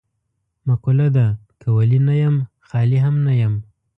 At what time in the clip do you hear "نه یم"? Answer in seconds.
2.07-2.35, 3.25-3.53